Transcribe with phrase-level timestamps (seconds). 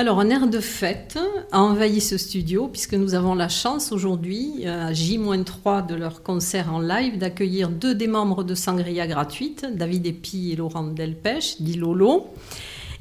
[0.00, 1.18] Alors, un air de fête
[1.52, 6.72] a envahi ce studio puisque nous avons la chance aujourd'hui, à J-3 de leur concert
[6.72, 11.74] en live, d'accueillir deux des membres de Sangria Gratuite, David Epi et Laurent Delpech, dit
[11.74, 12.28] Lolo.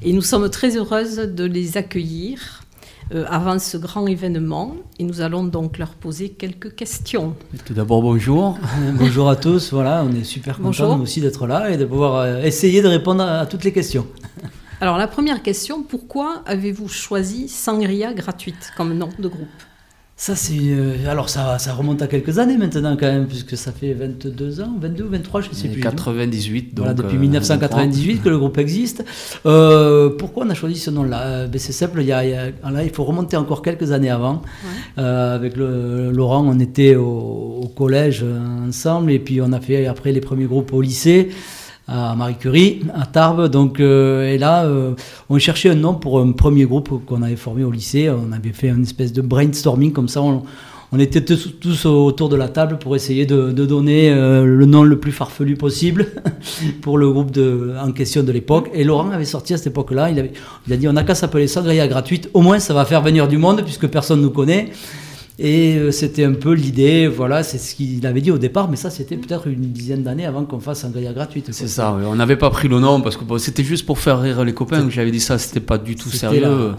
[0.03, 2.65] Et nous sommes très heureuses de les accueillir
[3.13, 7.33] euh, avant ce grand événement et nous allons donc leur poser quelques questions.
[7.63, 8.59] Tout d'abord, bonjour.
[8.95, 9.71] bonjour à tous.
[9.71, 13.23] Voilà, on est super contents aussi d'être là et de pouvoir euh, essayer de répondre
[13.23, 14.05] à toutes les questions.
[14.81, 19.47] Alors la première question, pourquoi avez-vous choisi Sangria gratuite comme nom de groupe?
[20.15, 20.53] Ça, c'est.
[20.57, 24.59] Euh, alors, ça, ça remonte à quelques années maintenant, quand même, puisque ça fait 22
[24.59, 25.79] ans, 22 ou 23, je ne sais plus.
[25.79, 26.85] 98, donc.
[26.85, 29.05] Voilà, depuis 1998 euh, que le groupe existe.
[29.45, 31.47] Euh, pourquoi on a choisi ce nom-là?
[31.47, 34.41] Ben, C'est simple, il, y a, il, faut remonter encore quelques années avant.
[34.97, 38.25] avec le, Laurent, on était au, au, collège
[38.67, 41.29] ensemble, et puis on a fait après les premiers groupes au lycée
[41.89, 43.47] à Marie Curie, à Tarbes.
[43.47, 44.93] Donc, euh, et là, euh,
[45.29, 48.09] on cherchait un nom pour un premier groupe qu'on avait formé au lycée.
[48.09, 50.21] On avait fait une espèce de brainstorming comme ça.
[50.21, 50.43] On,
[50.97, 55.11] était tous, autour de la table pour essayer de, donner euh, le nom le plus
[55.11, 56.07] farfelu possible
[56.81, 58.69] pour le groupe de, en question de l'époque.
[58.73, 60.31] Et Laurent avait sorti à cette époque-là, il,
[60.67, 63.01] il a dit on n'a qu'à s'appeler ça Grilla gratuite, au moins ça va faire
[63.01, 64.71] venir du monde puisque personne ne nous connaît.
[65.41, 68.75] Et euh, c'était un peu l'idée, voilà, c'est ce qu'il avait dit au départ, mais
[68.75, 71.47] ça c'était peut-être une dizaine d'années avant qu'on fasse un grillage gratuite.
[71.51, 74.43] C'est ça, on n'avait pas pris le nom parce que c'était juste pour faire rire
[74.43, 74.89] les copains.
[74.89, 76.73] J'avais dit ça, c'était pas du tout sérieux.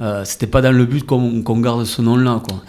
[0.00, 2.62] Euh, c'était pas dans le but qu'on garde ce nom-là, quoi.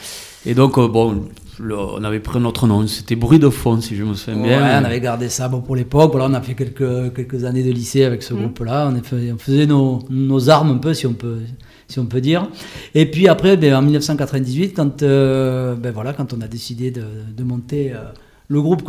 [0.48, 1.26] Et donc, euh, bon,
[1.60, 4.82] on avait pris notre nom, c'était Bruit de fond, si je me souviens bien.
[4.82, 6.12] on avait gardé ça bon, pour l'époque.
[6.12, 8.38] Voilà, on a fait quelques, quelques années de lycée avec ce mmh.
[8.38, 8.92] groupe-là.
[8.92, 11.40] On, faisait nos, nos, armes un peu, si on peut,
[11.88, 12.48] si on peut dire.
[12.94, 17.04] Et puis après, ben, en 1998, quand, euh, ben, voilà, quand on a décidé de,
[17.36, 18.04] de monter euh,
[18.48, 18.84] le groupe,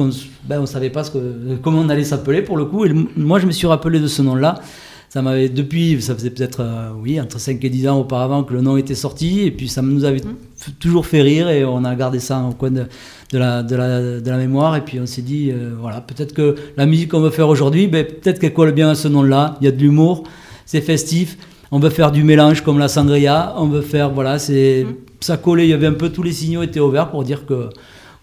[0.45, 2.85] ben, on ne savait pas ce que, comment on allait s'appeler pour le coup.
[2.85, 4.61] Et moi, je me suis rappelé de ce nom-là.
[5.09, 8.53] Ça m'avait depuis, ça faisait peut-être euh, oui entre 5 et 10 ans auparavant que
[8.53, 10.73] le nom était sorti, et puis ça nous avait mmh.
[10.81, 12.85] toujours fait rire, et on a gardé ça au coin de,
[13.33, 16.57] de, la, de, la, de la, mémoire, et puis on s'est dit, voilà, peut-être que
[16.77, 19.67] la musique qu'on veut faire aujourd'hui, ben, peut-être qu'elle colle bien à ce nom-là, il
[19.67, 20.25] y a de l'humour,
[20.67, 21.39] c'est festif,
[21.71, 24.97] on veut faire du mélange comme la sangria, on veut faire, voilà, c'est, mhm.
[25.21, 27.71] ça collait, il y avait un peu tous les signaux étaient ouverts pour dire que,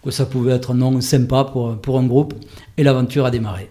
[0.04, 2.34] que ça pouvait être un nom sympa pour, pour un groupe,
[2.76, 3.70] et l'aventure a démarré.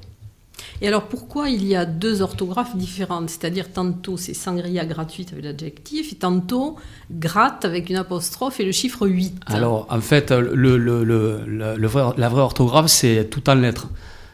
[0.82, 3.30] Et alors pourquoi il y a deux orthographes différentes?
[3.30, 6.76] C'est-à-dire tantôt c'est sangria gratuite avec l'adjectif, et tantôt
[7.10, 9.34] gratte avec une apostrophe et le chiffre 8.
[9.46, 13.88] Alors en fait, le, le, le, la vraie orthographe c'est tout en lettres.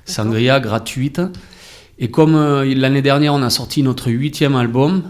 [0.06, 1.21] Sangria gratuite.
[2.00, 5.03] Et comme euh, l'année dernière on a sorti notre huitième album,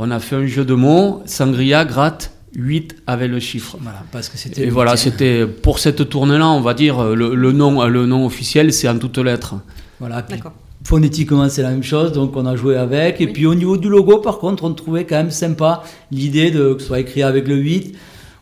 [0.00, 3.76] on a fait un jeu de mots, Sangria gratte 8 avec le chiffre.
[3.80, 4.62] Voilà, parce que c'était.
[4.62, 8.88] Et voilà, c'était pour cette tournée-là, on va dire, le, nom, le nom officiel, c'est
[8.88, 9.56] en toutes lettres.
[9.98, 10.40] Voilà, puis
[10.84, 13.20] phonétiquement, c'est la même chose, donc on a joué avec.
[13.20, 15.82] Et puis au niveau du logo, par contre, on trouvait quand même sympa
[16.12, 17.96] l'idée de que ce soit écrit avec le 8.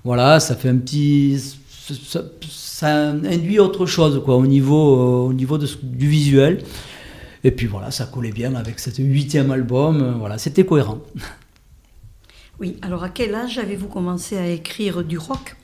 [0.04, 1.42] Voilà, ça fait un petit.
[2.50, 6.62] Ça, induit autre chose, quoi, au niveau, au niveau du visuel.
[7.44, 10.16] Et puis voilà, ça collait bien avec cet huitième album.
[10.18, 10.98] Voilà, c'était cohérent.
[12.60, 15.56] Oui, alors à quel âge avez-vous commencé à écrire du rock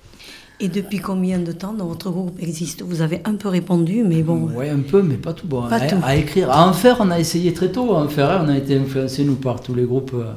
[0.60, 4.48] et depuis combien de temps votre groupe existe Vous avez un peu répondu, mais bon.
[4.54, 5.48] Oui, un peu, mais pas tout.
[5.48, 5.97] Bon, pas à, tout.
[6.04, 7.94] à, écrire, à en faire, on a essayé très tôt.
[7.94, 10.34] À en faire, on a été influencé nous par tous les groupes euh,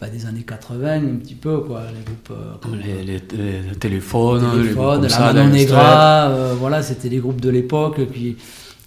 [0.00, 1.82] bah, des années 80, un petit peu quoi.
[1.88, 7.08] Les groupes euh, comme les, les, téléphones, les téléphones, la Manon Negra, euh, voilà, c'était
[7.08, 8.00] les groupes de l'époque.
[8.12, 8.36] Puis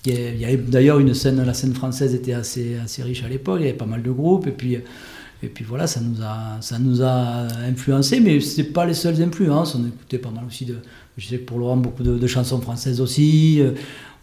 [0.05, 3.57] il y avait d'ailleurs une scène, la scène française était assez assez riche à l'époque.
[3.59, 4.77] Il y avait pas mal de groupes et puis
[5.43, 9.21] et puis voilà, ça nous a, ça nous a influencé, mais ce pas les seules
[9.21, 9.75] influences.
[9.75, 10.77] On écoutait pas mal aussi de,
[11.17, 13.61] je sais que pour Laurent, beaucoup de, chansons françaises aussi.
[13.61, 13.71] Euh,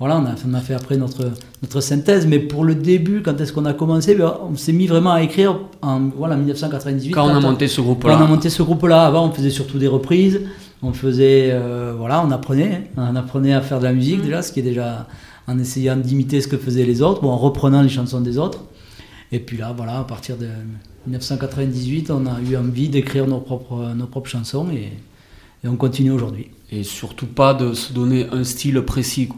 [0.00, 1.30] voilà, on a, on a, fait après notre,
[1.62, 4.88] notre synthèse, mais pour le début, quand est-ce qu'on a commencé ben, On s'est mis
[4.88, 7.12] vraiment à écrire en voilà, 1998.
[7.12, 8.18] Quand, on a monté ce groupe-là.
[8.18, 10.40] On a monté ce groupe-là, avant on faisait surtout des reprises,
[10.82, 13.10] on faisait, euh, voilà, on apprenait, hein.
[13.12, 14.24] on apprenait à faire de la musique mmh.
[14.24, 15.06] déjà, ce qui est déjà
[15.46, 18.64] en essayant d'imiter ce que faisaient les autres, ou en reprenant les chansons des autres.
[19.30, 20.48] Et puis là, voilà, à partir de
[21.06, 24.92] 1998, on a eu envie d'écrire nos propres, nos propres chansons et,
[25.66, 26.48] on continue aujourd'hui.
[26.70, 29.30] Et surtout pas de se donner un style précis.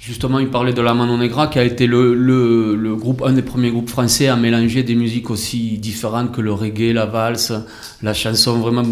[0.00, 3.42] Justement, il parlait de la Manon Negra, qui a été le, le, groupe, un des
[3.42, 7.52] premiers groupes français à mélanger des musiques aussi différentes que le reggae, la valse,
[8.02, 8.82] la chanson vraiment,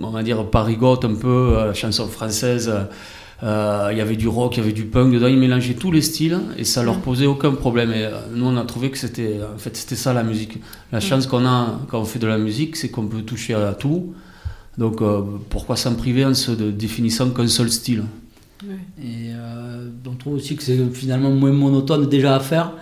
[0.00, 2.72] on va dire, parigote un peu, euh, la chanson française
[3.42, 5.90] Euh, il y avait du rock, il y avait du punk dedans, ils mélangeaient tous
[5.90, 7.90] les styles et ça leur posait aucun problème.
[7.90, 10.58] Et euh, nous, on a trouvé que c'était en fait, c'était ça la musique.
[10.92, 11.02] La Mm.
[11.02, 14.14] chance qu'on a quand on fait de la musique, c'est qu'on peut toucher à tout.
[14.78, 18.04] Donc euh, pourquoi s'en priver en se de- définissant qu'un seul style?
[19.02, 22.72] Et euh, on trouve aussi que c'est finalement moins monotone déjà à faire.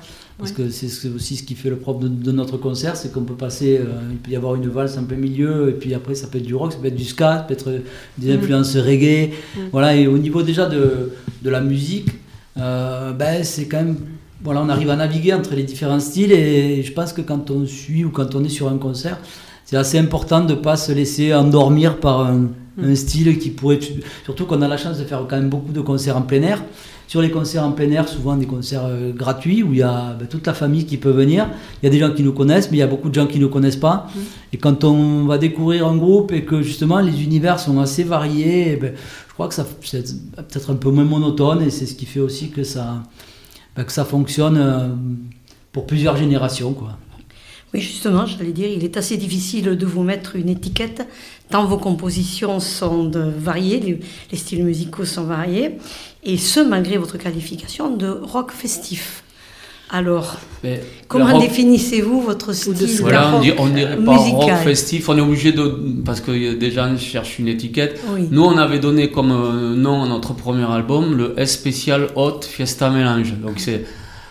[0.40, 3.12] Parce que c'est ce- aussi ce qui fait le propre de, de notre concert, c'est
[3.12, 5.92] qu'on peut passer, euh, il peut y avoir une valse en plein milieu, et puis
[5.94, 7.70] après ça peut être du rock, ça peut être du ska, ça peut être
[8.19, 8.38] des Mm.
[8.38, 9.31] influences reggae.
[9.56, 9.60] Mm.
[9.72, 12.08] Voilà, et au niveau déjà de, de la musique,
[12.58, 13.96] euh, ben, c'est quand même.
[14.42, 17.66] Voilà, on arrive à naviguer entre les différents styles, et je pense que quand on
[17.66, 19.19] suit ou quand on est sur un concert,
[19.66, 22.48] c'est assez important de ne pas se laisser endormir par un,
[22.82, 23.78] un style qui pourrait.
[24.25, 26.64] Surtout qu'on a la chance de faire quand même beaucoup de concerts en plein air.
[27.10, 30.12] Sur les concerts en plein air, souvent des concerts euh, gratuits où il y a
[30.12, 31.50] ben, toute la famille qui peut venir.
[31.82, 33.26] Il y a des gens qui nous connaissent, mais il y a beaucoup de gens
[33.26, 34.06] qui ne nous connaissent pas.
[34.52, 38.74] Et quand on va découvrir un groupe et que justement les univers sont assez variés,
[38.74, 38.92] eh ben,
[39.26, 40.04] je crois que ça c'est
[40.36, 43.02] peut-être un peu moins monotone et c'est ce qui fait aussi que ça,
[43.74, 44.90] ben, que ça fonctionne euh,
[45.72, 46.74] pour plusieurs générations.
[46.74, 46.96] Quoi.
[47.74, 51.06] Oui, justement, j'allais dire, il est assez difficile de vous mettre une étiquette,
[51.50, 55.78] tant vos compositions sont variées, les styles musicaux sont variés,
[56.25, 59.22] et ce, malgré votre qualification de rock festif.
[59.93, 65.17] Alors, Mais comment rock- définissez-vous votre style Voilà, rock on dirait pas rock festif, on
[65.19, 65.64] est obligé de.
[66.05, 68.00] Parce que des gens cherchent une étiquette.
[68.14, 68.28] Oui.
[68.31, 72.40] Nous, on avait donné comme euh, nom à notre premier album le S spécial Hot
[72.43, 73.32] Fiesta Mélange.
[73.43, 73.84] Donc, c'est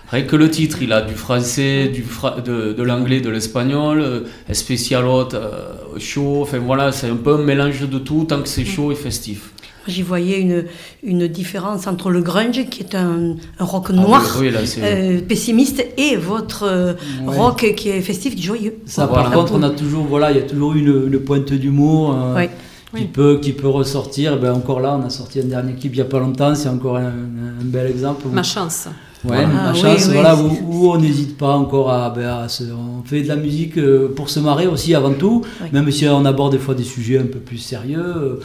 [0.09, 3.99] rien que le titre, il a du français, du fra- de, de l'anglais, de l'espagnol,
[3.99, 5.49] euh, S spécial Hot, euh,
[5.97, 6.39] chaud.
[6.43, 9.49] Enfin, voilà, c'est un peu un mélange de tout tant que c'est chaud et festif.
[9.89, 10.65] J'y voyais une,
[11.03, 14.59] une différence entre le grunge, qui est un, un rock Ah, noir, oui, oui, là,
[14.65, 14.81] c'est.
[14.83, 16.93] euh, pessimiste, et votre euh,
[17.25, 17.35] Ouais.
[17.37, 18.75] rock qui est festif, joyeux.
[18.85, 19.23] Ça, Voilà.
[19.23, 22.35] par contre, on a toujours, voilà, il y a toujours une, une pointe d'humour euh,
[22.35, 22.47] Ouais.
[22.47, 23.09] qui, Oui.
[23.11, 24.39] peut, qui peut ressortir.
[24.39, 26.69] Ben, encore là, on a sorti un dernier clip il n'y a pas longtemps, c'est
[26.69, 28.27] encore un, un bel exemple.
[28.27, 28.87] où- Ma chance.
[29.25, 32.25] Ouais, ma Ah, oui, chance, oui, voilà, où, où on n'hésite pas encore à, ben,
[32.43, 33.77] à se- On fait de la musique
[34.15, 35.67] pour se marrer aussi avant tout, Oui.
[35.73, 38.39] même si on aborde des fois des sujets un peu plus sérieux.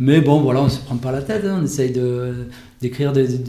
[0.00, 2.46] Mais bon, voilà, on ne se prend pas la tête, hein, on essaye de,
[2.80, 3.44] d'écrire des, des-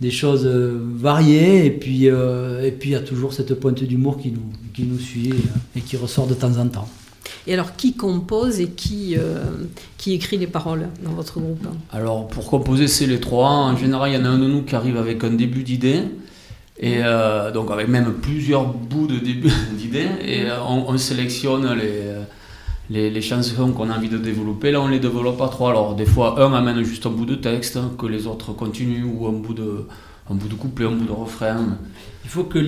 [0.00, 3.82] des choses euh, variées, et puis euh, et puis il y a toujours cette pointe
[3.84, 4.42] d'humour qui nous,
[4.74, 5.32] qui nous suit
[5.76, 6.88] et qui ressort de temps en temps.
[7.46, 9.42] Et alors, qui compose et qui, euh,
[9.98, 11.66] qui écrit les paroles dans votre groupe?
[11.92, 14.62] Alors pour composer c'est les trois, en général il y en a un de nous
[14.62, 16.00] qui arrive avec un début d'idée.
[16.80, 20.06] Et euh, donc avec même plusieurs bouts de début d'idée.
[20.26, 22.02] Et on, on sélectionne les,
[22.92, 25.94] les, les chansons qu'on a envie de développer, là on les développe à trois, alors
[25.94, 29.32] des fois un amène juste un bout de texte, que les autres continuent ou un
[29.44, 29.70] bout de,
[30.30, 31.56] un bout de couplet, un bout de refrain.
[32.24, 32.60] Il faut que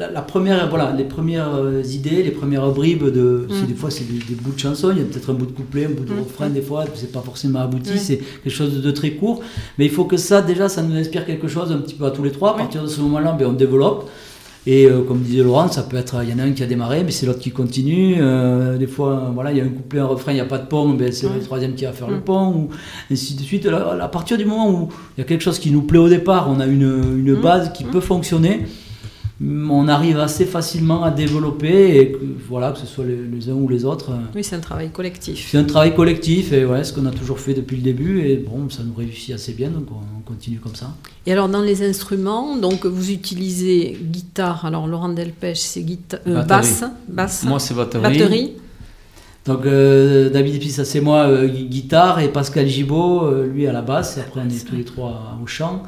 [0.00, 3.66] la, la première, voilà, les premières euh, idées, les premières bribes de, si Mm.
[3.66, 5.52] des fois c'est des, des bouts de chansons, il y a peut-être un bout de
[5.52, 6.18] couplet, un bout de Mm.
[6.28, 7.98] refrain, des fois c'est pas forcément abouti, Oui.
[7.98, 9.42] c'est quelque chose de, très court,
[9.78, 12.10] mais il faut que ça déjà ça nous inspire quelque chose un petit peu à
[12.10, 12.50] tous les trois.
[12.54, 14.08] À partir de ce moment-là, ben, on développe.
[14.68, 16.66] Et euh, comme disait Laurent, ça peut être, il y en a un qui a
[16.66, 18.16] démarré, mais c'est l'autre qui continue.
[18.18, 20.58] Euh, des fois, voilà, il y a un couplet, un refrain, il n'y a pas
[20.58, 21.34] de pont, ben, c'est Ouais.
[21.36, 22.22] le troisième qui va faire le Mm.
[22.22, 22.68] pont, ou
[23.12, 23.64] ainsi de suite.
[23.66, 26.08] Là, à partir du moment où il y a quelque chose qui nous plaît au
[26.08, 27.40] départ, on a une, une Mm.
[27.40, 27.90] base qui Mm.
[27.90, 28.62] peut fonctionner,
[29.44, 32.18] on arrive assez facilement à développer, et que,
[32.48, 34.10] voilà, que ce soit les, les uns ou les autres.
[34.12, 35.48] euh, Oui, c'est un travail collectif.
[35.50, 38.36] C'est un travail collectif, et ouais, ce qu'on a toujours fait depuis le début, et
[38.38, 40.94] bon, ça nous réussit assez bien, donc on, on continue comme ça.
[41.26, 44.64] Et alors, dans les instruments, donc vous utilisez guitare.
[44.64, 46.46] Alors, Laurent Delpech, c'est guita- euh, Batterie.
[46.46, 46.84] basse.
[47.08, 48.02] basse Moi c'est batterie.
[48.02, 48.52] batterie.
[49.44, 53.72] Donc euh, David Epissa, c'est moi, euh, gui- guitare, et Pascal Gibaud, euh, lui à
[53.72, 55.82] la basse, et après on est tous les trois au chant.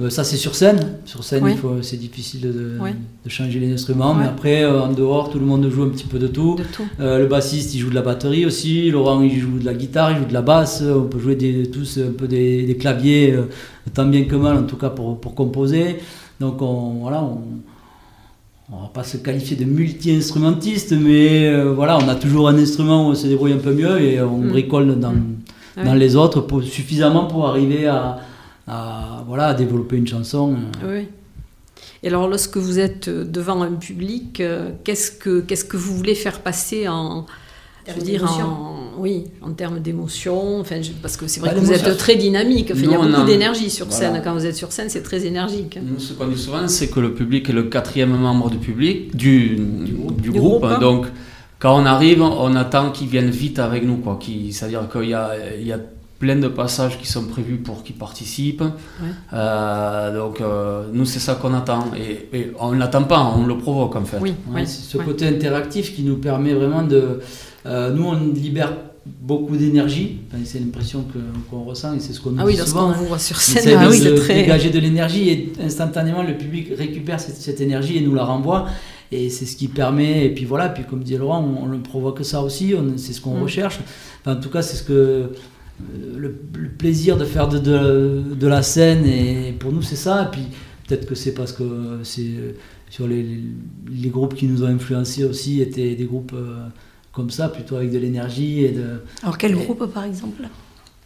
[0.00, 1.50] Euh, ça c'est sur scène, sur scène Oui.
[1.52, 2.90] il faut- c'est difficile de, de- Oui.
[3.24, 6.06] de changer les instruments, mais après euh, en dehors tout le monde joue un petit
[6.06, 6.56] peu de tout.
[6.56, 6.84] De tout.
[6.98, 10.12] Euh, le bassiste il joue de la batterie aussi, Laurent il joue de la guitare,
[10.12, 13.32] il joue de la basse, on peut jouer des, tous un peu des, des claviers,
[13.32, 13.42] euh,
[13.92, 15.96] tant bien que mal en tout cas pour, pour composer.
[16.40, 17.42] Donc on, voilà, on,
[18.72, 23.08] on va pas se qualifier de multi-instrumentiste, mais euh, voilà, on a toujours un instrument
[23.08, 24.48] où on se débrouille un peu mieux et on Mm.
[24.48, 25.94] bricole dans, Mm.
[25.96, 28.18] Les autres pour, suffisamment pour arriver à,
[28.66, 30.54] à, voilà, à développer une chanson.
[30.84, 30.98] euh.
[31.00, 31.08] Oui.
[32.04, 36.14] Et alors, lorsque vous êtes devant un public, euh, qu'est-ce que qu'est-ce que vous voulez
[36.14, 37.26] faire passer en
[37.86, 38.46] je veux Termes dire d'émotion.
[38.46, 41.96] en oui en termes d'émotion enfin je- parce que c'est vrai Bah, que vous êtes
[41.96, 44.12] très dynamique enfin, il y a beaucoup a- d'énergie sur Voilà.
[44.12, 46.88] scène quand vous êtes sur scène c'est très énergique Nous, ce qu'on dit souvent, c'est
[46.90, 50.20] que le public est le quatrième membre du public, du, du groupe.
[50.20, 50.78] Du groupe, hein.
[50.78, 51.06] Donc,
[51.58, 53.96] quand on arrive, on attend qu'ils viennent vite avec nous.
[53.96, 54.16] Quoi.
[54.20, 55.80] Qui- C'est-à-dire qu'il y a, il y a
[56.22, 58.62] plein de passages qui sont prévus pour qu'ils participent.
[59.32, 61.86] Euh, donc, euh, nous, c'est ça qu'on attend.
[61.96, 64.18] Et, et on ne l'attend pas, on le provoque en fait.
[64.20, 67.20] oui Ouais, oui, c'est ce côté interactif qui nous permet vraiment de.
[67.66, 68.72] euh, nous, on libère
[69.04, 70.20] beaucoup d'énergie.
[70.28, 71.18] Enfin, c'est l'impression que-
[71.50, 72.92] qu'on ressent et c'est ce qu'on nous Ah oui, dit lorsqu'on souvent.
[72.92, 74.34] vous voit sur scène, ah de, oui, c'est très...
[74.42, 78.66] dégager de l'énergie et instantanément le public récupère cette, cette énergie et nous la renvoie.
[79.14, 81.78] Et c'est ce qui permet, et puis voilà, puis comme dit Laurent, on, on ne
[81.82, 83.42] provoque ça aussi, c'est ce qu'on Mm.
[83.42, 83.78] recherche.
[84.24, 85.32] Enfin, en tout cas, c'est ce que
[86.16, 90.24] le, le plaisir de faire de, de, de la scène, et pour nous c'est ça.
[90.24, 90.42] Et puis
[90.86, 91.64] peut-être que c'est parce que
[92.02, 92.52] c'est euh,
[92.90, 93.24] sur les,
[93.90, 96.66] les groupes qui nous ont influencés aussi étaient des groupes euh,
[97.12, 98.84] comme ça, plutôt avec de l'énergie et de,
[99.22, 100.42] Alors quel groupe par exemple?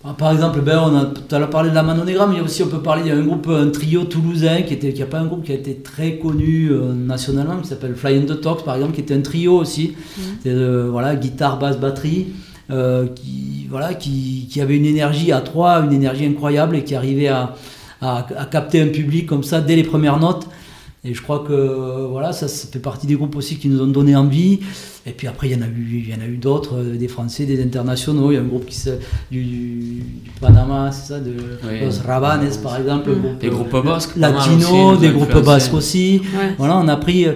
[0.05, 2.39] Ah, Par exemple, ben, on a à l'heure parlé de la Manon Negra, mais il
[2.39, 4.75] y a aussi, on peut parler, il y a un groupe, un trio toulousain, qui
[4.75, 7.97] était, qui a pas un groupe qui a été très connu euh, nationalement, qui s'appelle
[7.97, 9.95] Fly and the Talks, par exemple, qui était un trio aussi.
[10.47, 12.27] Euh, voilà, guitare, basse, batterie,
[12.71, 16.95] euh, qui, voilà, qui, qui avait une énergie à trois, une énergie incroyable et qui
[16.95, 17.55] arrivait à,
[18.01, 20.47] à, à capter un public comme ça dès les premières notes.
[21.05, 23.87] Et je crois que voilà, ça, ça fait partie des groupes aussi qui nous ont
[23.87, 24.59] donné envie.
[25.09, 26.97] Et puis après, il y en a eu, il y en a eu d'autres, euh,
[26.97, 28.33] des Français, des internationaux.
[28.33, 28.91] Il y a un groupe qui se,
[29.31, 31.81] du, du Panama, c'est ça, de Oui.
[31.85, 33.11] Los Rabanes par exemple.
[33.11, 33.21] Mm.
[33.21, 36.23] groupe, Des groupes euh, basques, pas mal aussi, Latino, nous des groupes basques aussi.
[36.37, 36.55] Ouais.
[36.59, 37.27] Voilà, on a pris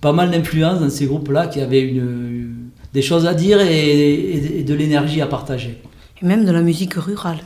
[0.00, 2.49] pas mal d'influence dans ces groupes-là qui avaient une,
[2.94, 5.80] des choses à dire et, et- et de l'énergie à partager.
[6.22, 7.38] Et même de la musique rurale.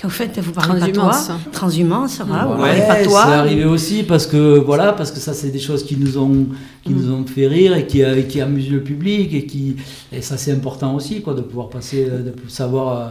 [0.00, 1.28] Qu'en fait, vous parlez Transhumance.
[1.28, 1.52] patois.
[1.52, 5.50] Transhumance, voilà, vous Ouais, parlez c'est arrivé aussi parce que voilà, parce que ça c'est
[5.50, 6.48] des choses qui nous ont
[6.82, 6.96] qui Mm.
[6.96, 9.76] nous ont fait rire et qui, euh, qui amusent le public et qui
[10.12, 13.08] et ça c'est important aussi quoi de pouvoir passer euh, de savoir euh,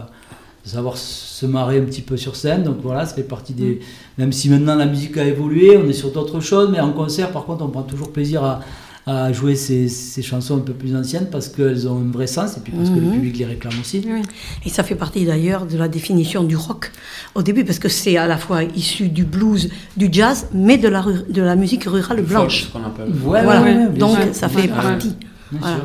[0.64, 3.56] de savoir se marrer un petit peu sur scène donc voilà ça fait partie Mm.
[3.56, 3.80] des
[4.18, 7.30] même si maintenant la musique a évolué on est sur d'autres choses mais en concert
[7.32, 8.60] par contre on prend toujours plaisir à
[9.06, 12.56] à jouer ces, ces chansons un peu plus anciennes parce qu'elles ont un vrai sens
[12.56, 13.12] et puis parce que le Mhm.
[13.12, 14.02] public les réclame aussi.
[14.06, 14.22] Oui.
[14.64, 16.90] Et ça fait partie d'ailleurs de la définition du rock
[17.34, 20.88] au début, parce que c'est à la fois issu du blues, du jazz, mais de
[20.88, 22.64] la, de la musique rurale Folk, blanche.
[22.64, 23.08] ce qu'on appelle.
[23.12, 23.60] Voilà.
[23.62, 24.34] ouais, ouais, bien Donc sûr.
[24.34, 25.14] ça fait partie.
[25.50, 25.84] Bien Voilà, sûr.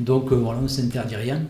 [0.00, 1.40] Donc euh, voilà, on ne s'interdit rien.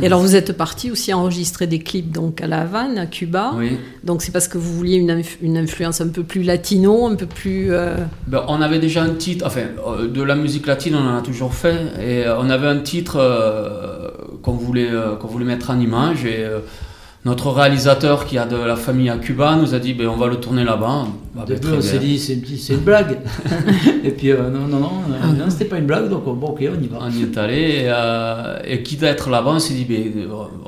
[0.00, 3.52] Et alors vous êtes parti aussi enregistrer des clips donc à La Havane, à Cuba.
[3.56, 3.78] Oui.
[4.04, 7.16] Donc c'est parce que vous vouliez une, inf- une influence un peu plus latino, un
[7.16, 7.72] peu plus...
[7.72, 7.96] euh,
[8.28, 11.22] Ben, on avait déjà un titre, enfin, euh, de la musique latine, on en a
[11.22, 14.08] toujours fait, et euh, on avait un titre euh,
[14.42, 16.46] qu'on voulait, qu'on voulait mettre en image, et
[17.26, 20.28] notre réalisateur qui a de la famille à Cuba nous a dit, ben, on va
[20.28, 21.06] le tourner là-bas.
[21.38, 22.34] Ah, ben, très on s'est dit, c'est
[22.74, 23.18] une, blague.
[24.04, 26.60] et puis, euh, non, non, non, euh, non, c'était pas une blague, donc bon, ok,
[26.60, 26.98] on y va.
[27.02, 30.04] On y est allé, et, euh, et quitte à être là-bas, on s'est dit, ben,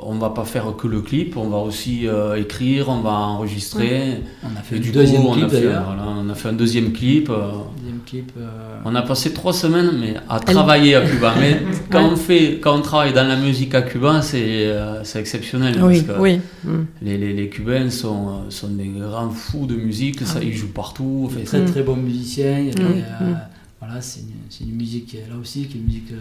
[0.03, 4.21] on va pas faire que le clip, on va aussi euh, écrire, on va enregistrer.
[4.43, 5.83] On a fait Et du deuxième coup, on, clip a fait, d'ailleurs.
[5.85, 7.29] voilà, on a fait un deuxième clip.
[7.29, 8.31] euh, Deuxième clip.
[8.37, 8.47] euh,
[8.85, 11.33] On a passé trois semaines mais à travailler à Cuba.
[11.39, 11.61] Mais
[11.91, 12.09] quand, Ouais.
[12.13, 15.75] on fait, quand on travaille dans la musique à Cuba, c'est euh, c'est exceptionnel.
[15.81, 16.39] Oui, parce que Oui.
[16.63, 16.69] Mm.
[17.01, 20.21] les, les, les Cubains sont, euh, sont des grands fous de musique.
[20.25, 21.23] ça, ils jouent partout.
[21.27, 21.65] Enfin, très Mm.
[21.65, 22.57] très bons musiciens.
[22.59, 23.03] et, Mm.
[23.21, 23.33] euh,
[23.81, 26.11] Voilà, c'est une, une musique, euh, là aussi, qui est une musique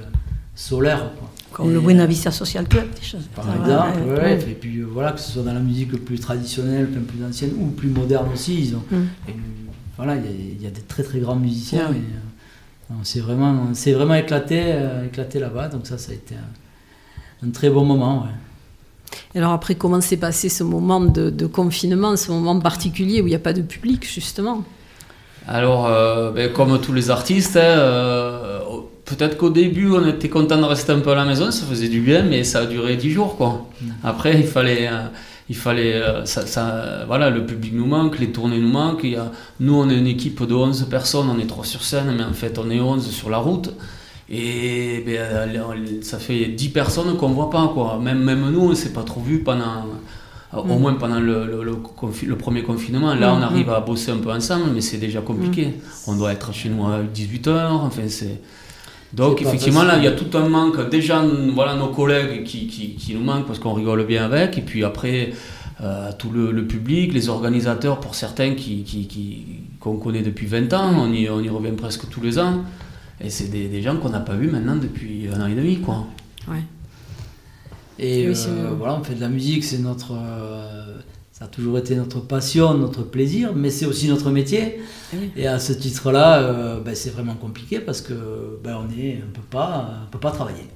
[0.54, 1.10] solaire.
[1.18, 1.30] Quoi.
[1.52, 3.26] Comme Et, le Buena Vista Social Club, des choses.
[3.34, 4.50] Par comme ça, exemple, ouais, ouais, ouais.
[4.50, 7.88] Et puis voilà, que ce soit dans la musique plus traditionnelle, plus ancienne ou plus
[7.88, 8.82] moderne aussi, ils ont.
[9.28, 9.32] Et,
[9.96, 11.88] voilà, il y, a, il y a des très très grands musiciens.
[11.90, 15.68] Euh, on s'est vraiment, on vraiment éclaté, euh, éclaté là-bas.
[15.68, 18.22] Donc ça, ça a été un, un très bon moment.
[18.22, 18.28] ouais.
[19.34, 23.36] Alors après, comment s'est passé ce moment de, confinement, ce moment particulier où il n'y
[23.36, 24.62] a pas de public, justement?
[25.46, 28.60] Alors, euh, ben, comme tous les artistes, hein, euh,
[29.04, 31.88] peut-être qu'au début, on était content de rester un peu à la maison, ça faisait
[31.88, 33.36] du bien, mais ça a duré 10 jours.
[33.36, 33.66] Quoi.
[34.04, 34.88] Après, il fallait.
[34.88, 35.06] euh,
[37.06, 39.06] voilà, le public nous manque, les tournées nous manquent.
[39.60, 42.34] Nous, on est une équipe de 11 personnes, on est 3 sur scène, mais en
[42.34, 43.70] fait, on est 11 sur la route.
[44.30, 47.70] Et ben, euh, ça fait 10 personnes qu'on voit pas.
[47.72, 47.98] Quoi.
[48.02, 49.86] Même, même nous, on ne s'est pas trop vu pendant.
[50.56, 50.80] Au Mm.
[50.80, 53.14] moins pendant le, le- le confi- le premier confinement.
[53.14, 55.74] Là, on Mm, arrive à bosser un peu ensemble, mais c'est déjà compliqué.
[56.06, 57.70] On doit être chez nous à 18h.
[57.70, 58.40] Enfin, c'est.
[59.12, 60.88] Donc, effectivement, là, il y a tout un manque.
[60.90, 61.22] Déjà,
[61.54, 64.56] voilà nos collègues qui, qui, qui nous manquent parce qu'on rigole bien avec.
[64.56, 65.32] Et puis après,
[65.82, 69.44] euh, tout le, le public, les organisateurs, pour certains qui, qui, qui-
[69.80, 72.62] qu'on connaît depuis 20 ans, on y, on y revient presque tous les ans.
[73.20, 75.80] Et c'est des, des gens qu'on n'a pas vus maintenant depuis un an et demi,
[75.80, 76.06] quoi.
[76.48, 76.62] Ouais.
[77.98, 80.98] Et Oui, euh, voilà, on fait de la musique, c'est notre, euh,
[81.32, 84.80] ça a toujours été notre passion, notre plaisir, mais c'est aussi notre métier.
[85.12, 85.30] Eh oui.
[85.36, 88.14] Et à ce titre-là, euh, ben, c'est vraiment compliqué parce que
[88.62, 90.66] ben, on est, on peut pas, on peut pas travailler.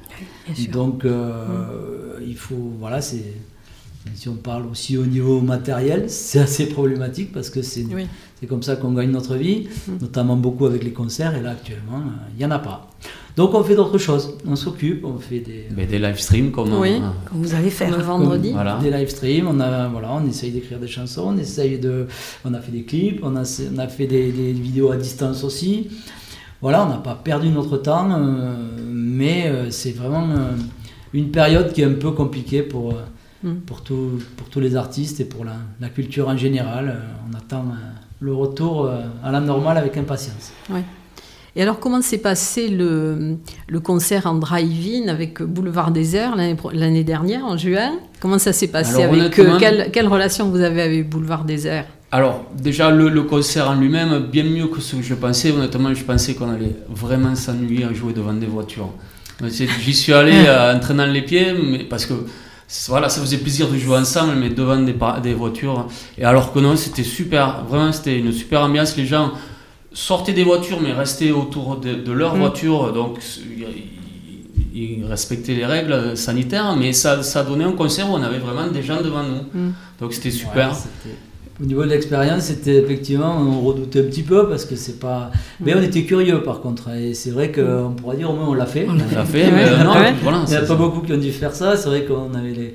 [0.54, 0.70] Sûr.
[0.72, 3.34] Donc euh, il faut, voilà, c'est
[4.14, 8.06] si on parle aussi au niveau matériel, c'est assez problématique parce que c'est Oui.
[8.49, 9.92] comme ça qu'on gagne notre vie, Mm.
[10.00, 11.35] notamment beaucoup avec les concerts.
[11.37, 12.88] Et là actuellement, euh, il y en a pas.
[13.37, 14.37] Donc on fait d'autres choses.
[14.47, 16.73] On s'occupe, on fait des Mais des live streams comme.
[16.75, 16.94] Oui.
[16.94, 17.97] euh, Comme vous allez faire.
[17.97, 18.50] Le vendredi.
[18.52, 18.78] Voilà.
[18.82, 22.06] des live streams, on a voilà, on essaye d'écrire des chansons, on essaye de,
[22.44, 23.44] on a fait des clips, on a,
[23.75, 25.88] on a fait des, des vidéos à distance aussi.
[26.61, 28.54] Voilà, on n'a pas perdu notre temps, euh,
[28.92, 30.50] mais euh, c'est vraiment, euh,
[31.12, 32.94] une période qui est un peu compliquée pour,
[33.42, 33.54] Mm.
[33.66, 36.88] pour, tout- pour tous les artistes et pour la, la culture en général.
[36.88, 37.75] Euh, On attend euh,
[38.20, 40.52] le retour euh, à la normale avec impatience.
[41.54, 43.37] Et alors, comment s'est passé le,
[43.68, 46.34] le concert en drive-in avec Boulevard Désert
[46.72, 47.92] l'année dernière, en juin?
[48.20, 52.46] Comment ça s'est passé Alors, avec quelle, quelle relation vous avez avec Boulevard Désert Alors,
[52.56, 55.50] déjà, le, le concert en lui-même, bien mieux que ce que je pensais.
[55.52, 58.88] Honnêtement, je pensais qu'on allait vraiment s'ennuyer à jouer devant des voitures.
[59.44, 60.32] J'y suis allé
[60.75, 62.14] en traînant les pieds, mais parce que
[62.88, 65.87] voilà, ça faisait plaisir de jouer ensemble, mais devant des, par- des voitures.
[66.19, 67.64] Et alors que non, c'était super.
[67.69, 68.97] Vraiment, c'était une super ambiance.
[68.97, 69.33] Les gens
[69.93, 72.38] sortaient des voitures, mais restaient autour de, de leur Mm.
[72.41, 72.93] voiture.
[72.93, 73.19] Donc,
[74.75, 78.38] ils, ils respectaient les règles sanitaires, mais ça, ça donnait un concert où on avait
[78.38, 79.43] vraiment des gens devant nous.
[79.61, 79.73] Mm.
[80.00, 80.71] Donc, c'était super.
[80.71, 81.12] Ouais,
[81.61, 85.30] au niveau de l'expérience, c'était effectivement, on redoutait un petit peu parce que c'est pas.
[85.61, 86.90] Mais on était curieux par contre.
[86.90, 88.87] Et c'est vrai qu'on pourra dire au moins on l'a fait.
[88.88, 89.50] On l'a l'a fait.
[89.50, 89.71] mais Ouais.
[89.80, 90.14] euh, non, Ouais.
[90.23, 90.42] voilà.
[90.47, 91.76] Il n'y a pas beaucoup qui ont dû faire ça.
[91.76, 92.75] C'est vrai qu'on avait les.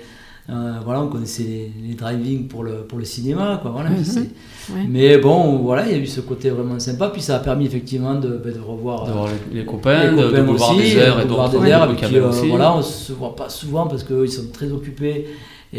[0.49, 3.59] euh, voilà, on connaissait les, les driving pour le, pour le cinéma.
[3.61, 4.03] Quoi, voilà, Mhm.
[4.03, 4.29] c'est-
[4.73, 4.85] Ouais.
[4.89, 7.07] Mais bon, voilà, il y a eu ce côté vraiment sympa.
[7.09, 9.05] Puis ça a permis effectivement de, ben, de revoir.
[9.05, 11.55] de euh, voir les, les copains, les de, de copains Boulevard aussi, Désert et d'autres
[11.55, 12.49] euh, aussi.
[12.49, 15.25] voilà, on se voit pas souvent parce qu'ils sont très occupés.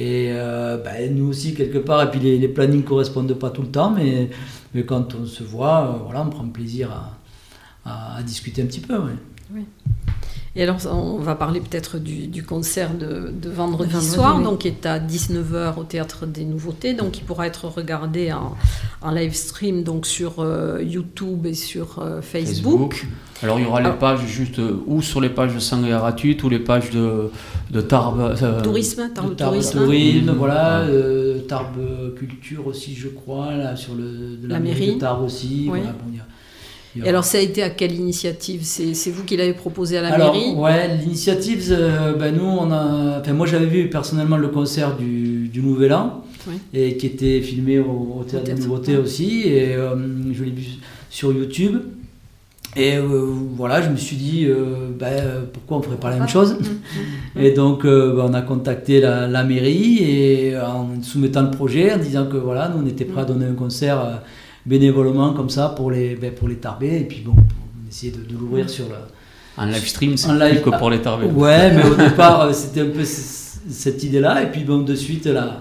[0.00, 3.62] Et euh, ben, nous aussi, quelque part, et puis les, les plannings correspondent pas tout
[3.62, 4.30] le temps, mais,
[4.72, 6.88] mais quand on se voit, euh, voilà, on prend plaisir
[7.84, 8.96] à, à- discuter un petit peu.
[8.96, 9.16] ouais.
[10.56, 14.44] Et alors, on va parler peut-être du, du concert de, de vendredi, soir, oui.
[14.44, 18.56] donc qui est à 19h au Théâtre des Nouveautés, donc il pourra être regardé en,
[19.02, 23.06] en live stream donc sur euh, YouTube et sur euh, Facebook.
[23.42, 25.86] Alors il y aura les Alors- pages juste euh, ou sur les pages de Sangue
[25.86, 27.30] gratuite ou les pages de,
[27.70, 28.34] de Tarbes.
[28.42, 29.78] euh, Tourisme, Tarbes Tourisme.
[29.78, 34.80] Tourisme, voilà, euh, Tarbes Culture aussi, je crois, là, sur le, de la, La mairie
[34.80, 34.94] mairie.
[34.96, 35.68] de Tarbes aussi.
[35.70, 35.78] Oui.
[35.80, 36.10] voilà, bon,
[36.96, 38.60] Et alors, ça a été à quelle initiative?
[38.64, 40.54] C'est vous qui l'avez proposé à la Alors, mairie?
[40.54, 43.20] ouais, l'initiative, euh, ben nous, on a.
[43.20, 46.54] Enfin, moi, j'avais vu personnellement le concert du, du Nouvel An, Oui.
[46.74, 49.02] et qui était filmé au, au Théâtre des Nouveautés ouais.
[49.02, 49.94] aussi, et euh,
[50.32, 50.64] je l'ai vu
[51.10, 51.76] sur YouTube.
[52.76, 53.04] Et euh,
[53.56, 56.56] voilà, je me suis dit, euh, ben, pourquoi on ne ferait pas la même chose?
[56.60, 57.42] Mhm.
[57.42, 61.92] Et donc, euh, ben, on a contacté la, la mairie et en soumettant le projet,
[61.92, 64.20] en disant que voilà, nous, on était prêts à donner un concert
[64.68, 68.18] bénévolement comme ça pour les, ben, pour les Tarbés, et puis bon, on essayait de,
[68.30, 68.94] de l'ouvrir sur le,
[69.62, 71.24] En live stream, c'est plus live- que pour les Tarbes.
[71.36, 74.42] Ouais, mais au départ, euh, c'était un peu cette idée-là.
[74.44, 75.60] Et puis, bon, de suite, la,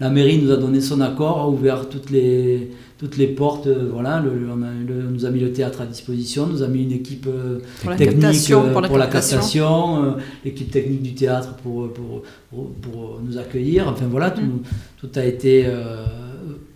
[0.00, 3.66] la mairie nous a donné son accord, a ouvert toutes les, toutes les portes.
[3.66, 6.62] euh, Voilà, le, on, a- le- on nous a mis le théâtre à disposition, nous
[6.62, 9.36] a mis une équipe euh, Pour la technique euh, pour la captation.
[9.36, 10.10] captation, euh,
[10.44, 13.86] l'équipe technique du théâtre pour, pour, pour, pour nous accueillir.
[13.88, 14.62] Enfin, voilà, tout, Mm.
[15.00, 16.04] tout a été euh,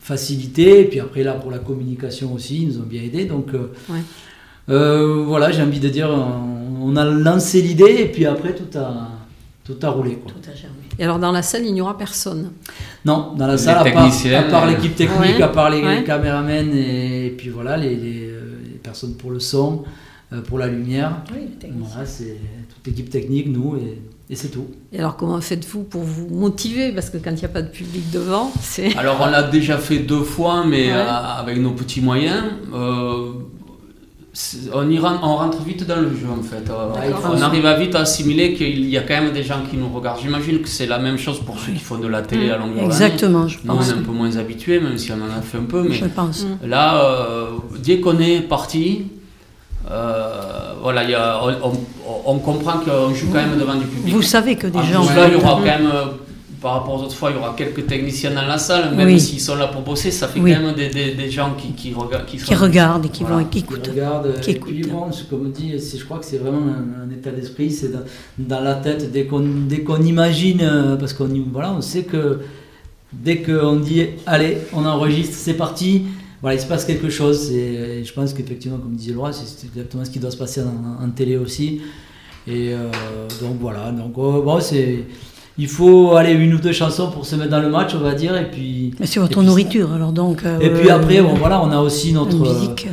[0.01, 0.81] facilité.
[0.81, 3.27] Et puis après, là, pour la communication aussi, ils nous ont bien aidés.
[3.27, 4.01] Donc, euh, Ouais.
[4.71, 8.77] euh, voilà, j'ai envie de dire, on, on a lancé l'idée et puis après tout
[8.79, 9.09] a,
[9.65, 10.17] tout a roulé.
[10.17, 10.33] Quoi.
[10.33, 10.77] Tout a germé.
[10.99, 12.51] Et alors, dans la salle, il n'y aura personne?
[13.05, 15.49] Non, dans la Les salle, à part, techniciens, à part euh, l'équipe technique, Ouais, à
[15.49, 16.05] part les, ouais.
[16.05, 18.21] caméramens et, et puis voilà, les, les,
[18.73, 19.85] les personnes pour le son,
[20.47, 21.23] pour la lumière.
[21.33, 21.87] Oui, les techniciens.
[21.95, 22.37] Voilà, c'est
[22.75, 23.99] toute l'équipe technique, nous, et,
[24.33, 24.67] et c'est tout.
[24.93, 26.93] Et alors, comment faites-vous pour vous motiver?
[26.93, 28.97] Parce que quand il n'y a pas de public devant, c'est.
[29.03, 30.93] Alors on l'a déjà fait deux fois, mais Ouais.
[30.95, 32.45] euh, avec nos petits moyens.
[32.73, 33.33] euh,
[34.73, 36.71] on, y rentre, on rentre vite dans le jeu en fait.
[36.71, 36.93] Euh,
[37.37, 39.89] on arrive à vite à assimiler qu'il y a quand même des gens qui nous
[39.89, 40.21] regardent.
[40.23, 42.53] J'imagine que c'est la même chose pour ceux qui font de la télé Mm.
[42.53, 42.85] à longueur.
[42.85, 43.91] Exactement, je Nous on pense.
[43.91, 45.83] est un peu moins habitués, même si on en a fait un peu.
[45.83, 46.47] Mais Je pense.
[46.65, 47.47] Là, euh,
[47.83, 49.07] dès qu'on est parti,
[49.91, 53.87] euh, voilà, il y a- on, on- on comprend qu'on joue quand même devant du
[53.87, 54.13] public.
[54.15, 56.05] Vous savez que des En là, il y aura quand même, euh,
[56.61, 59.19] par rapport aux autres fois, il y aura quelques techniciens dans la salle, même Oui.
[59.19, 60.53] s'ils sont là pour bosser, ça fait Oui.
[60.55, 62.27] quand même des, des- des gens qui, qui regardent.
[62.27, 63.39] Qui, qui sont- regardent et qui Voilà.
[63.39, 63.89] vont qui Qui écoutent.
[63.89, 64.93] regarde, Qui et puis écoute.
[64.93, 67.71] bon, c'est comme on dit, c'est- je crois que c'est vraiment un, un état d'esprit,
[67.71, 68.03] c'est dans,
[68.39, 72.41] dans la tête, dès qu'on dès qu'on imagine, euh, parce qu'on voilà, on sait que
[73.13, 76.03] dès qu'on dit allez, on enregistre, c'est parti,
[76.43, 77.51] voilà, il se passe quelque chose.
[77.53, 80.63] Et je pense qu'effectivement, comme disait Laura, c'est c'est exactement ce qui doit se passer
[80.63, 81.81] en, en télé aussi.
[82.47, 82.89] Et euh,
[83.41, 85.05] donc voilà, donc euh, bon, c'est.
[85.59, 88.15] Il faut aller une ou deux chansons pour se mettre dans le match, on va
[88.15, 88.95] dire, et puis.
[88.99, 90.45] Mais c'est votre puis- nourriture, alors donc.
[90.47, 92.43] euh, Et puis après, bon, voilà, on a aussi notre.
[92.43, 92.89] la musique.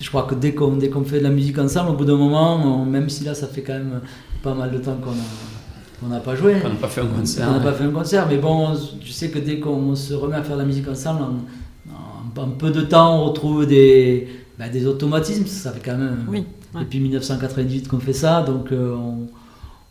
[0.00, 2.16] Je crois que dès qu'on dès qu'on fait de la musique ensemble, au bout d'un
[2.16, 4.00] moment, on- même si là ça fait quand même
[4.42, 7.06] pas mal de temps qu'on a- qu'on n'a pas joué, On n'a pas fait un
[7.06, 7.46] concert.
[7.48, 8.68] on n'a pas fait un concert, mais bon,
[9.04, 11.34] je sais que dès qu'on se remet à faire de la musique ensemble, en,
[12.36, 15.46] en- peu de temps, on retrouve des, bah, des automatismes.
[15.46, 16.44] Ça fait quand même Oui,
[16.74, 16.80] ouais.
[16.80, 19.26] depuis 1998 qu'on fait ça, donc euh, on,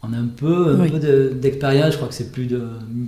[0.07, 0.89] on a un peu, un Oui.
[0.91, 1.91] peu de- d'expérience.
[1.91, 2.61] Je crois que c'est plus de,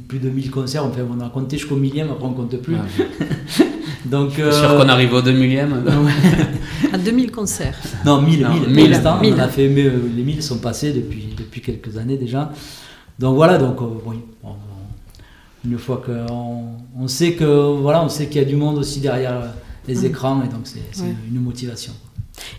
[0.08, 0.86] plus de 1000 concerts.
[0.86, 2.76] Enfin, on a compté jusqu'au millième, après on compte plus.
[2.76, 2.80] Ouais.
[4.06, 5.84] Donc, Je suis sûr euh, qu'on arrive au 2 millième.
[6.94, 7.78] À 2000 concerts.
[8.06, 8.60] Non, 1000, Non, 1000.
[8.70, 8.76] mille.
[8.84, 9.34] Pour l'instant, Mille.
[9.36, 12.52] on a fait, mais, euh, les 1000 sont passés depuis, depuis quelques années déjà.
[13.20, 14.18] donc voilà, donc oui.
[15.66, 16.64] Une fois qu'on
[16.98, 19.42] on sait que voilà, on sait qu'il y a du monde aussi derrière
[19.88, 20.06] les mmh.
[20.06, 21.94] écrans et donc c'est une motivation.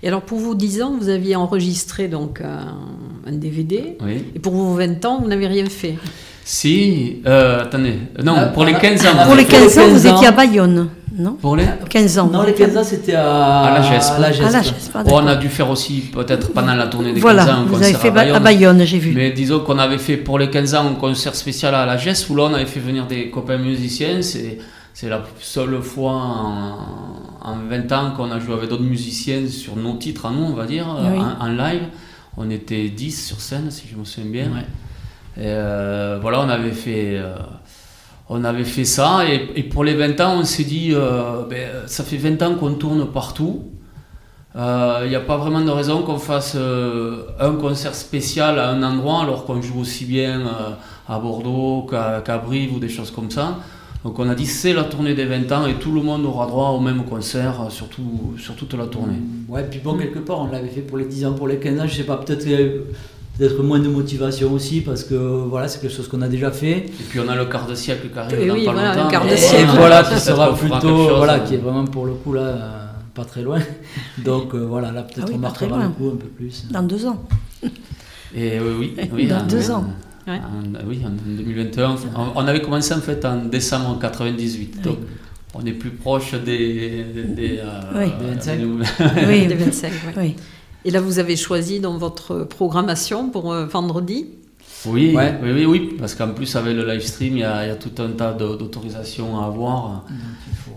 [0.02, 3.96] Et alors pour vos 10 ans, vous aviez enregistré donc un, DVD.
[4.34, 5.96] Et pour vos 20 ans, vous n'avez rien fait.
[6.44, 9.26] Si, euh, attendez, non, ah, pour les 15 ah, ans.
[9.26, 12.26] Pour les 15 ans, vous étiez à Bayonne, non Pour les 15 ans.
[12.30, 14.12] Non, les 15 ans, c'était à, à la GESP.
[14.16, 14.92] À la GESP.
[14.94, 17.82] Oh, on a dû faire aussi, peut-être pendant la tournée des 15 ans, un vous
[17.82, 19.12] avez fait à Bayonne, j'ai vu.
[19.14, 22.30] Mais disons qu'on avait fait pour les 15 ans un concert spécial à la GESP,
[22.30, 24.20] où là, on avait fait venir des copains musiciens.
[24.22, 29.94] C'est la seule fois en, 20 ans qu'on a joué avec d'autres musiciens sur nos
[29.94, 31.82] titres à nous, on va dire, en, live.
[32.36, 34.50] On était 10 sur scène, si je me souviens bien.
[35.38, 37.36] Et euh, voilà, on avait fait, euh,
[38.28, 39.24] on avait fait ça.
[39.28, 42.74] Et, pour les 20 ans, on s'est dit, euh, ben, ça fait 20 ans qu'on
[42.74, 43.64] tourne partout.
[44.54, 49.20] Il n'y a pas vraiment de raison qu'on fasse un concert spécial à un endroit
[49.20, 50.44] alors qu'on joue aussi bien
[51.06, 53.58] à Bordeaux qu'à Brive ou des choses comme ça.
[54.06, 56.46] Donc on a dit c'est la tournée des 20 ans et tout le monde aura
[56.46, 57.88] droit au même concert sur,
[58.38, 59.18] sur toute la tournée.
[59.48, 61.80] Ouais, puis bon, quelque part on l'avait fait pour les 10 ans, pour les 15
[61.80, 62.46] ans, je sais pas, peut-être
[63.36, 66.78] peut-être moins de motivation aussi parce que voilà c'est quelque chose qu'on a déjà fait.
[66.78, 68.88] Et puis on a le quart de siècle qui arrive et dans oui, pas voilà,
[68.94, 69.70] longtemps le quart de siècle.
[69.76, 73.42] Voilà qui sera plutôt voilà qui est vraiment pour le coup là euh, pas très
[73.42, 73.58] loin.
[74.18, 76.66] Donc euh, voilà là peut-être ah on marquera le coup un peu plus.
[76.70, 77.22] Dans deux ans.
[78.34, 79.84] Et euh, oui, oui dans deux ans.
[80.26, 81.96] oui en 2021
[82.34, 84.98] on, avait commencé en fait en décembre 98 donc
[85.54, 87.60] on est plus proche des, des,
[87.94, 88.10] oui.
[88.20, 88.60] des 25
[89.28, 90.36] oui, des 25 oui.
[90.86, 94.28] Et là, vous avez choisi dans votre programmation pour euh, vendredi
[94.84, 98.00] oui, oui, oui, oui, parce qu'en plus avec le live stream, il y, a, tout
[98.00, 100.04] un tas d'autorisations à avoir.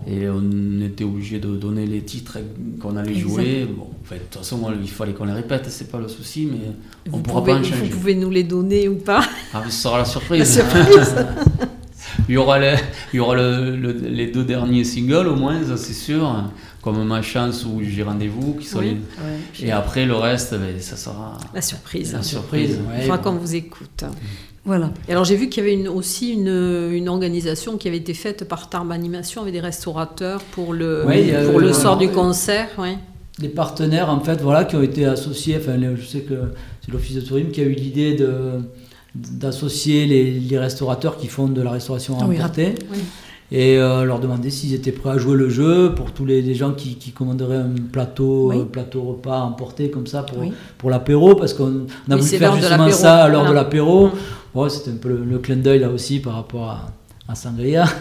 [0.08, 2.38] Et on était obligé de donner les titres
[2.80, 3.68] qu'on allait jouer.
[3.70, 6.48] Bon, en fait, de toute façon, il fallait qu'on les répète, c'est pas le souci,
[6.50, 6.72] mais
[7.12, 7.84] on ne pourra pas en changer.
[7.84, 9.22] Vous pouvez nous les donner ou pas
[9.54, 10.40] Ah, ce sera la surprise.
[10.40, 11.14] La surprise.
[12.28, 12.74] il y aura, les,
[13.12, 16.50] il y aura les deux derniers singles au moins, ça c'est sûr
[16.82, 18.54] comme Ma Chance ou J'ai Rendez-vous.
[18.54, 18.82] qui sont
[19.62, 21.36] Et après, le reste, ben, ça sera.
[21.54, 22.12] La surprise.
[22.12, 22.78] La surprise.
[22.96, 24.04] Il faudra qu'on vous écoute.
[24.64, 24.90] Voilà.
[25.08, 28.12] Et alors j'ai vu qu'il y avait une, aussi une, une, organisation qui avait été
[28.12, 31.06] faite par Tarb Animation avec des restaurateurs pour le,
[31.50, 32.68] pour le soir du concert.
[32.76, 32.98] Ouais.
[33.40, 35.56] Les partenaires en fait voilà qui ont été associés.
[35.58, 36.52] Enfin, je sais que
[36.84, 38.60] c'est l'office de tourisme qui a eu l'idée de
[39.14, 42.74] d'associer les, les, restaurateurs qui font de la restauration à emporter.
[42.92, 42.98] Oui.
[43.50, 46.72] et euh, leur demander s'ils étaient prêts à jouer le jeu pour tous les, gens
[46.72, 50.44] qui, commanderaient un plateau, euh, plateau repas emporté comme ça pour,
[50.78, 54.10] pour l'apéro, parce qu'on a voulu faire justement ça à l'heure de l'apéro.
[54.54, 56.92] Ouais, C'était un peu le, le clin d'œil là aussi par rapport à,
[57.30, 57.84] à Sangria.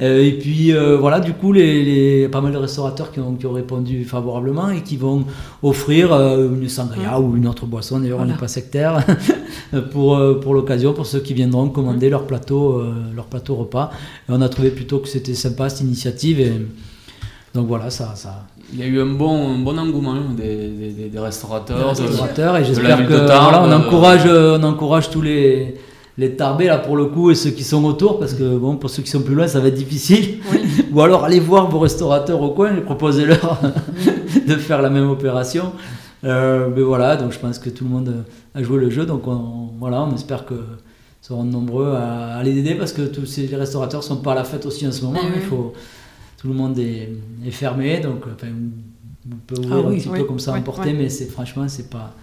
[0.00, 3.46] Euh, et puis euh, voilà, du coup, les, pas mal de restaurateurs qui ont, qui
[3.46, 5.24] ont, répondu favorablement et qui vont
[5.62, 9.06] offrir euh, une Sangria ou une autre boisson, d'ailleurs on n'est pas sectaire,
[9.92, 12.82] pour, pour l'occasion, pour ceux qui viendront commander leur plateau,
[13.14, 13.92] leur plateau repas.
[14.28, 16.40] Et on a trouvé plutôt que c'était sympa cette initiative.
[16.40, 16.52] Et,
[17.54, 21.90] donc voilà, ça, ça, il y a eu un bon, bon engouement des, des, restaurateurs.
[21.90, 25.76] restaurateurs et j'espère que on, encourage, on encourage tous les,
[26.16, 28.88] les tarbés là pour le coup et ceux qui sont autour parce que bon pour
[28.88, 30.38] ceux qui sont plus loin ça va être difficile.
[30.92, 33.60] Ou alors allez voir vos restaurateurs au coin et proposez-leur
[34.46, 35.72] de faire la même opération.
[36.24, 38.24] Euh, mais voilà donc je pense que tout le monde
[38.54, 40.54] a joué le jeu donc on, voilà on espère que
[41.20, 44.64] seront nombreux à, les aider parce que tous ces restaurateurs sont pas à la fête
[44.64, 45.74] aussi en ce moment il faut
[46.38, 47.10] tout le monde est,
[47.50, 48.46] fermé donc enfin,
[49.26, 52.14] on peut ouvrir ah un petit peu comme ça emporter mais c'est franchement c'est pas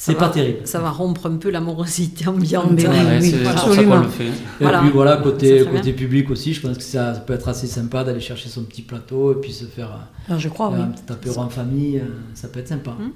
[0.00, 0.60] c'est pas terrible.
[0.64, 2.70] Ça va rompre un peu l'amorosité ambiante.
[2.72, 3.96] oui, c'est absolument.
[3.96, 4.26] le fait.
[4.26, 4.78] Et voilà.
[4.78, 8.20] puis voilà, côté, côté public aussi, je pense que ça, peut être assez sympa d'aller
[8.20, 9.90] chercher son petit plateau et puis se faire
[10.30, 12.92] ah, je crois, un petit apéro en famille, euh, ça peut être sympa.
[12.92, 13.12] Hum.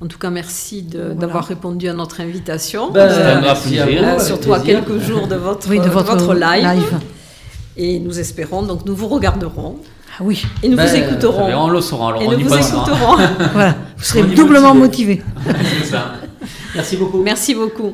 [0.00, 2.92] En tout cas, merci d'avoir répondu à notre invitation.
[2.92, 4.20] Ben, un grand plaisir.
[4.20, 7.00] surtout à quelques jours de votre, de votre, live.
[7.76, 9.76] Et nous espérons, donc nous vous regarderons.
[10.20, 10.42] Ah oui.
[10.64, 11.64] Et nous vous ben, écouterons.
[11.64, 13.16] on le saura, alors et on nous vous écouterons.
[13.52, 13.76] voilà.
[13.96, 15.22] Vous serez doublement motivé.
[16.74, 17.22] Merci beaucoup.
[17.22, 17.92] Merci beaucoup.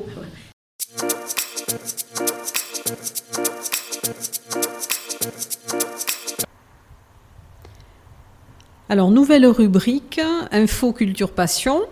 [8.88, 10.18] Alors, nouvelle rubrique,
[10.50, 11.82] Info Culture Passion.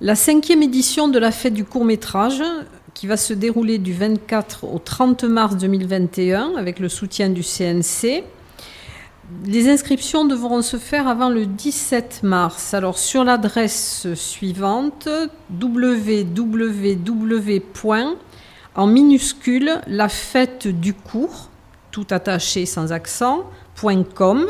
[0.00, 2.42] La cinquième édition de la fête du court métrage
[2.92, 8.24] qui va se dérouler du 24 au 30 mars 2021 avec le soutien du CNC
[9.44, 12.74] les inscriptions devront se faire avant le 17 mars.
[12.74, 15.08] Alors sur l'adresse suivante
[15.50, 16.92] www.
[18.74, 21.50] en minuscule la fête du cours
[21.92, 24.46] tout attaché sans accent.com.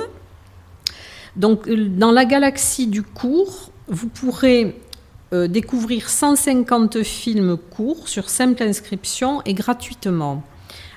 [1.37, 4.81] Donc dans la galaxie du cours, vous pourrez
[5.33, 10.43] euh, découvrir 150 films courts sur simple inscription et gratuitement.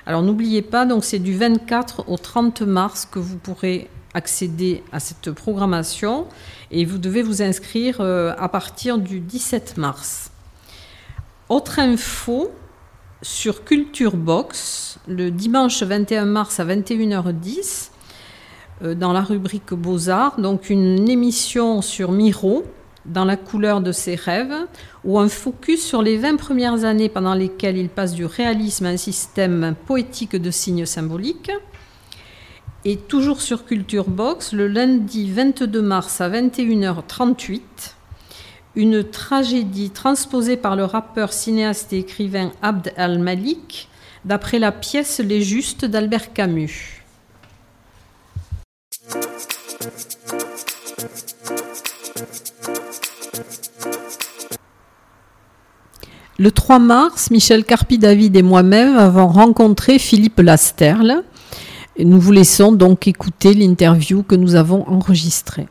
[0.06, 5.00] Alors n'oubliez pas, donc c'est du 24 au 30 mars que vous pourrez accéder à
[5.00, 6.28] cette programmation
[6.70, 10.30] et vous devez vous inscrire euh, à partir du 17 mars.
[11.48, 12.52] Autre info
[13.20, 17.90] sur Culture Box, le dimanche 21 mars à 21h10,
[18.82, 22.64] euh, dans la rubrique Beaux-Arts, donc une émission sur Miro,
[23.06, 24.54] dans la couleur de ses rêves,
[25.04, 28.90] ou un focus sur les 20 premières années pendant lesquelles il passe du réalisme à
[28.90, 31.52] un système poétique de signes symboliques.
[32.84, 37.60] Et toujours sur Culture Box, le lundi 22 mars à 21h38,
[38.76, 43.88] une tragédie transposée par le rappeur, cinéaste et écrivain Abd al-Malik,
[44.24, 47.02] d'après la pièce Les Justes d'Albert Camus.
[56.38, 61.22] Le 3 mars, Michel Carpi-David et moi-même avons rencontré Philippe Lasterle.
[61.98, 65.66] nous vous laissons donc écouter l'interview que nous avons enregistrée.